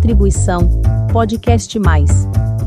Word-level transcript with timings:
Distribuição 0.00 0.80
podcastmais.com.br. 1.12 2.64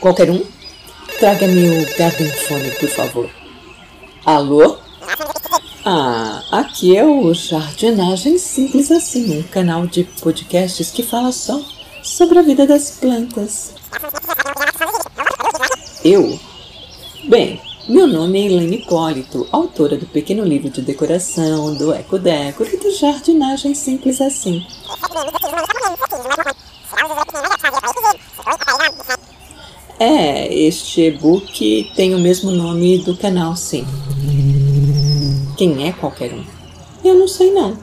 Qualquer 0.00 0.30
um? 0.30 0.44
Traga-me 1.18 1.70
o 1.70 1.98
Garden 1.98 2.30
Phone, 2.30 2.70
por 2.78 2.88
favor. 2.90 3.28
Alô? 4.24 4.78
Ah, 5.84 6.40
aqui 6.52 6.96
é 6.96 7.04
o 7.04 7.34
Jardinagem 7.34 8.38
Simples 8.38 8.92
Assim, 8.92 9.40
um 9.40 9.42
canal 9.42 9.88
de 9.88 10.04
podcasts 10.04 10.92
que 10.92 11.02
fala 11.02 11.32
só 11.32 11.60
sobre 12.00 12.38
a 12.38 12.42
vida 12.42 12.64
das 12.64 12.92
plantas. 12.92 13.74
Eu? 16.04 16.38
Bem, 17.30 17.58
meu 17.88 18.06
nome 18.06 18.38
é 18.38 18.44
Elaine 18.44 18.76
Hipólito, 18.76 19.48
autora 19.50 19.96
do 19.96 20.04
pequeno 20.04 20.44
livro 20.44 20.68
de 20.68 20.82
decoração, 20.82 21.74
do 21.74 21.94
Eco 21.94 22.18
Decor 22.18 22.66
e 22.70 22.76
do 22.76 22.90
Jardinagem 22.90 23.74
Simples 23.74 24.20
Assim. 24.20 24.66
É, 29.98 30.54
este 30.54 31.06
e-book 31.06 31.90
tem 31.96 32.14
o 32.14 32.18
mesmo 32.18 32.50
nome 32.50 32.98
do 32.98 33.16
canal, 33.16 33.56
sim. 33.56 33.86
Quem 35.56 35.88
é 35.88 35.92
qualquer 35.92 36.34
um? 36.34 36.44
Eu 37.02 37.14
não 37.14 37.26
sei 37.26 37.50
não. 37.50 37.78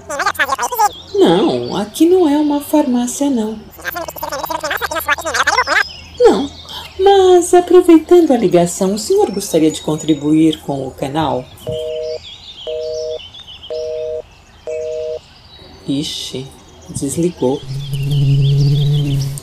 Não, 1.15 1.75
aqui 1.75 2.05
não 2.05 2.29
é 2.29 2.37
uma 2.37 2.61
farmácia 2.61 3.31
não. 3.31 3.57
Não, 6.19 6.50
mas 7.11 7.53
aproveitando 7.53 8.31
a 8.31 8.37
ligação, 8.37 8.93
o 8.93 8.99
senhor 8.99 9.29
gostaria 9.31 9.69
de 9.69 9.81
contribuir 9.81 10.61
com 10.61 10.87
o 10.87 10.91
canal? 10.91 11.43
Ixi, 15.85 16.47
desligou. 16.89 17.61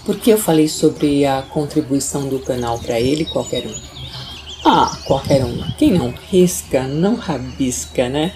Porque 0.07 0.33
eu 0.33 0.39
falei 0.39 0.69
sobre 0.69 1.27
a 1.27 1.43
contribuição 1.43 2.27
do 2.29 2.39
canal 2.39 2.79
para 2.79 2.99
ele, 2.99 3.27
qualquer 3.27 3.67
um. 3.67 3.75
Ah, 4.65 4.99
qualquer 5.05 5.45
um. 5.45 5.63
Quem 5.77 5.93
não 5.93 6.15
risca, 6.31 6.85
não 6.85 7.17
rabisca, 7.17 8.09
né? 8.09 8.33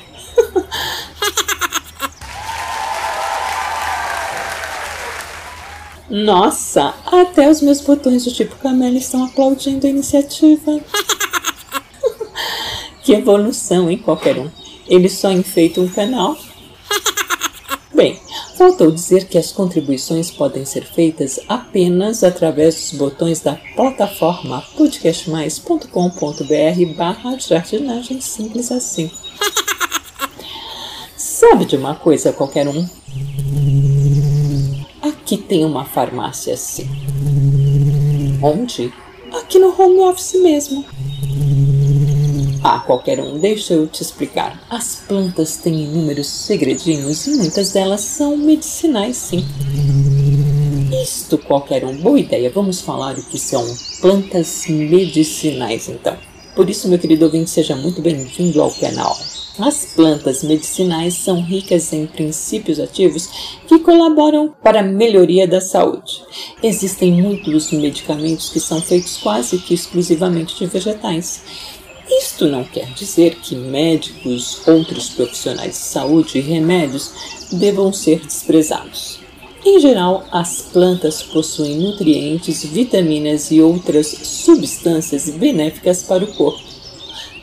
Nossa, 6.12 6.94
até 7.06 7.48
os 7.48 7.62
meus 7.62 7.80
botões 7.80 8.26
do 8.26 8.30
tipo 8.30 8.54
Camela 8.56 8.98
estão 8.98 9.24
aplaudindo 9.24 9.86
a 9.86 9.90
iniciativa. 9.90 10.78
que 13.02 13.14
evolução, 13.14 13.90
hein, 13.90 13.96
qualquer 13.96 14.36
um. 14.36 14.50
Ele 14.86 15.08
só 15.08 15.32
enfeita 15.32 15.80
um 15.80 15.88
canal. 15.88 16.36
Bem, 17.94 18.20
faltou 18.58 18.90
dizer 18.90 19.26
que 19.26 19.38
as 19.38 19.52
contribuições 19.52 20.30
podem 20.30 20.66
ser 20.66 20.84
feitas 20.84 21.40
apenas 21.48 22.22
através 22.22 22.74
dos 22.74 22.92
botões 22.92 23.40
da 23.40 23.54
plataforma 23.74 24.62
podcastmais.com.br 24.76 26.94
barra 26.94 27.38
jardinagem 27.38 28.20
simples 28.20 28.70
assim. 28.70 29.10
Sabe 31.16 31.64
de 31.64 31.76
uma 31.76 31.94
coisa, 31.94 32.34
qualquer 32.34 32.68
um? 32.68 32.86
Aqui 35.32 35.42
tem 35.44 35.64
uma 35.64 35.82
farmácia 35.82 36.52
assim. 36.52 36.86
Onde? 38.42 38.92
Aqui 39.32 39.58
no 39.58 39.68
home 39.68 40.00
office 40.00 40.34
mesmo. 40.34 40.84
Ah, 42.62 42.80
qualquer 42.80 43.18
um, 43.18 43.38
deixa 43.38 43.72
eu 43.72 43.86
te 43.86 44.02
explicar. 44.02 44.62
As 44.68 44.96
plantas 45.08 45.56
têm 45.56 45.84
inúmeros 45.84 46.26
segredinhos 46.26 47.26
e 47.26 47.30
muitas 47.38 47.72
delas 47.72 48.02
são 48.02 48.36
medicinais, 48.36 49.16
sim. 49.16 49.42
Isto, 51.02 51.38
qualquer 51.38 51.82
um, 51.86 51.96
boa 51.96 52.20
ideia. 52.20 52.50
Vamos 52.50 52.82
falar 52.82 53.16
o 53.16 53.24
que 53.24 53.38
são 53.38 53.64
plantas 54.02 54.66
medicinais, 54.68 55.88
então. 55.88 56.14
Por 56.54 56.68
isso, 56.68 56.88
meu 56.88 56.98
querido 56.98 57.24
ouvinte, 57.24 57.48
seja 57.48 57.74
muito 57.74 58.02
bem-vindo 58.02 58.60
ao 58.60 58.70
canal. 58.70 59.16
As 59.58 59.84
plantas 59.84 60.42
medicinais 60.42 61.12
são 61.12 61.42
ricas 61.42 61.92
em 61.92 62.06
princípios 62.06 62.80
ativos 62.80 63.28
que 63.68 63.78
colaboram 63.80 64.54
para 64.62 64.80
a 64.80 64.82
melhoria 64.82 65.46
da 65.46 65.60
saúde. 65.60 66.22
Existem 66.62 67.12
muitos 67.12 67.70
medicamentos 67.70 68.48
que 68.48 68.58
são 68.58 68.80
feitos 68.80 69.18
quase 69.18 69.58
que 69.58 69.74
exclusivamente 69.74 70.56
de 70.56 70.64
vegetais. 70.64 71.42
Isto 72.08 72.46
não 72.46 72.64
quer 72.64 72.86
dizer 72.94 73.36
que 73.36 73.54
médicos, 73.54 74.66
outros 74.66 75.10
profissionais 75.10 75.72
de 75.72 75.76
saúde 75.76 76.38
e 76.38 76.40
remédios 76.40 77.12
devam 77.52 77.92
ser 77.92 78.20
desprezados. 78.20 79.20
Em 79.66 79.78
geral, 79.78 80.24
as 80.32 80.62
plantas 80.62 81.22
possuem 81.22 81.76
nutrientes, 81.76 82.64
vitaminas 82.64 83.50
e 83.50 83.60
outras 83.60 84.06
substâncias 84.06 85.28
benéficas 85.28 86.02
para 86.02 86.24
o 86.24 86.32
corpo 86.34 86.71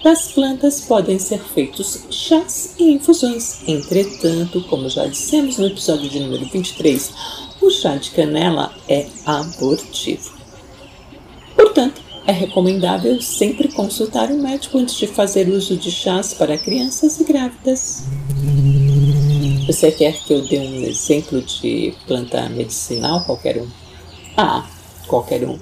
das 0.03 0.31
plantas 0.31 0.81
podem 0.81 1.19
ser 1.19 1.39
feitos 1.39 2.03
chás 2.09 2.75
e 2.79 2.91
infusões. 2.91 3.61
Entretanto, 3.67 4.61
como 4.69 4.89
já 4.89 5.05
dissemos 5.05 5.57
no 5.57 5.67
episódio 5.67 6.09
de 6.09 6.19
número 6.19 6.45
23, 6.45 7.13
o 7.61 7.69
chá 7.69 7.95
de 7.95 8.11
canela 8.11 8.73
é 8.87 9.07
abortivo. 9.25 10.31
Portanto, 11.55 12.01
é 12.25 12.31
recomendável 12.31 13.21
sempre 13.21 13.67
consultar 13.69 14.31
um 14.31 14.41
médico 14.41 14.77
antes 14.77 14.95
de 14.95 15.07
fazer 15.07 15.49
uso 15.49 15.75
de 15.75 15.91
chás 15.91 16.33
para 16.33 16.57
crianças 16.57 17.19
e 17.19 17.23
grávidas. 17.23 18.03
Você 19.67 19.91
quer 19.91 20.13
que 20.13 20.33
eu 20.33 20.41
dê 20.47 20.59
um 20.59 20.83
exemplo 20.83 21.41
de 21.41 21.93
planta 22.07 22.47
medicinal? 22.49 23.21
Qualquer 23.21 23.57
um. 23.61 23.67
Ah, 24.37 24.65
qualquer 25.07 25.43
um. 25.43 25.59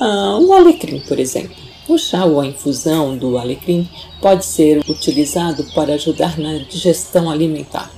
Ah, 0.00 0.38
um 0.40 0.52
alecrim, 0.52 1.00
por 1.00 1.18
exemplo. 1.18 1.71
O 1.88 1.98
chá 1.98 2.24
ou 2.24 2.40
a 2.40 2.46
infusão 2.46 3.16
do 3.16 3.36
alecrim 3.36 3.88
pode 4.20 4.44
ser 4.44 4.78
utilizado 4.88 5.64
para 5.74 5.94
ajudar 5.94 6.38
na 6.38 6.58
digestão 6.58 7.28
alimentar. 7.28 7.90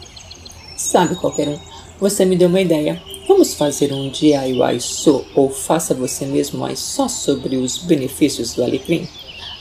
Sabe 0.74 1.14
qualquer 1.16 1.48
um, 1.48 1.58
você 2.00 2.24
me 2.24 2.34
deu 2.34 2.48
uma 2.48 2.62
ideia. 2.62 3.00
Vamos 3.28 3.52
fazer 3.54 3.92
um 3.92 4.08
DIY 4.08 4.80
só 4.80 5.22
ou 5.34 5.50
faça 5.50 5.94
você 5.94 6.24
mesmo 6.24 6.60
mais 6.60 6.78
só 6.78 7.08
sobre 7.08 7.56
os 7.56 7.76
benefícios 7.78 8.54
do 8.54 8.64
alecrim? 8.64 9.06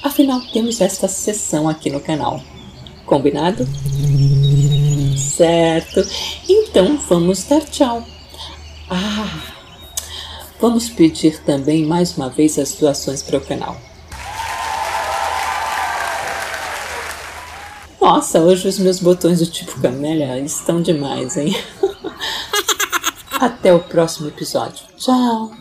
Afinal, 0.01 0.41
temos 0.53 0.79
esta 0.79 1.07
sessão 1.09 1.67
aqui 1.67 1.89
no 1.89 1.99
canal. 1.99 2.41
Combinado? 3.05 3.67
Certo. 5.17 6.01
Então 6.47 6.97
vamos 7.09 7.43
dar 7.43 7.61
tchau. 7.61 8.05
Ah, 8.89 9.53
vamos 10.61 10.87
pedir 10.89 11.41
também 11.43 11.85
mais 11.85 12.15
uma 12.15 12.29
vez 12.29 12.57
as 12.57 12.73
doações 12.75 13.21
para 13.21 13.37
o 13.37 13.41
canal. 13.41 13.77
Nossa, 18.03 18.41
hoje 18.41 18.67
os 18.67 18.77
meus 18.79 18.99
botões 18.99 19.39
do 19.39 19.45
tipo 19.45 19.79
camélia 19.79 20.37
estão 20.37 20.81
demais, 20.81 21.37
hein? 21.37 21.55
Até 23.39 23.73
o 23.73 23.79
próximo 23.79 24.27
episódio. 24.27 24.85
Tchau! 24.97 25.53